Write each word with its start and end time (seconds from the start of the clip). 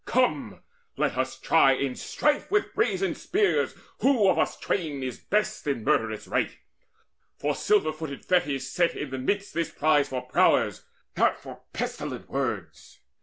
Come, 0.05 0.61
let 0.97 1.15
us 1.15 1.39
try 1.39 1.73
in 1.73 1.93
strife 1.93 2.49
with 2.49 2.73
brazen 2.73 3.13
spears 3.13 3.75
Who 3.99 4.27
of 4.29 4.39
us 4.39 4.57
twain 4.59 5.03
is 5.03 5.19
best 5.19 5.67
in 5.67 5.83
murderous 5.83 6.27
right! 6.27 6.57
For 7.37 7.53
silver 7.53 7.93
footed 7.93 8.25
Thetis 8.25 8.67
set 8.67 8.95
in 8.95 9.11
the 9.11 9.19
midst 9.19 9.53
This 9.53 9.69
prize 9.69 10.09
for 10.09 10.23
prowess, 10.23 10.83
not 11.15 11.37
for 11.39 11.61
pestilent 11.71 12.29
words. 12.31 12.99